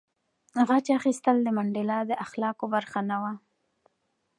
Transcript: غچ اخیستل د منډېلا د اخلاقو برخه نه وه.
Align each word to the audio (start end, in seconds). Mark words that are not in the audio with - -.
غچ 0.67 0.85
اخیستل 0.99 1.37
د 1.43 1.47
منډېلا 1.57 1.99
د 2.09 2.11
اخلاقو 2.25 2.65
برخه 2.75 2.99
نه 3.09 3.17
وه. 3.21 3.33